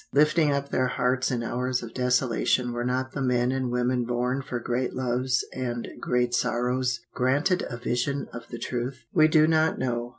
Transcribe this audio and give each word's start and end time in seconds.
Lifting 0.13 0.51
up 0.51 0.69
their 0.69 0.87
hearts 0.87 1.29
in 1.29 1.43
hours 1.43 1.83
of 1.83 1.93
desolation 1.93 2.71
were 2.71 2.83
not 2.83 3.11
the 3.11 3.21
men 3.21 3.51
and 3.51 3.69
women 3.69 4.03
born 4.03 4.41
for 4.41 4.59
great 4.59 4.95
loves 4.95 5.45
and 5.53 5.87
great 5.99 6.33
sorrows 6.33 7.01
granted 7.13 7.67
a 7.69 7.77
vision 7.77 8.27
of 8.33 8.47
the 8.47 8.57
truth? 8.57 9.03
"We 9.13 9.27
do 9.27 9.45
not 9.45 9.77
know. 9.77 10.09